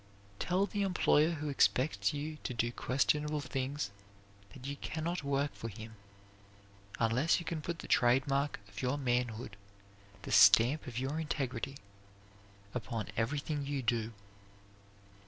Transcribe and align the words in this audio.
Tell 0.39 0.65
the 0.65 0.81
employer 0.81 1.29
who 1.33 1.49
expects 1.49 2.11
you 2.11 2.39
to 2.43 2.55
do 2.55 2.71
questionable 2.71 3.39
things 3.39 3.91
that 4.51 4.65
you 4.65 4.75
can 4.77 5.03
not 5.03 5.21
work 5.23 5.53
for 5.53 5.67
him 5.69 5.93
unless 6.97 7.37
you 7.37 7.45
can 7.45 7.61
put 7.61 7.77
the 7.77 7.87
trade 7.87 8.25
mark 8.25 8.59
of 8.67 8.81
your 8.81 8.97
manhood, 8.97 9.57
the 10.23 10.31
stamp 10.31 10.87
of 10.87 10.97
your 10.97 11.19
integrity, 11.19 11.77
upon 12.73 13.09
everything 13.15 13.63
you 13.67 13.83
do. 13.83 14.11